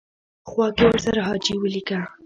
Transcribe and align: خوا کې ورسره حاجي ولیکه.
خوا 0.49 0.67
کې 0.75 0.83
ورسره 0.87 1.19
حاجي 1.27 1.55
ولیکه. 1.57 1.99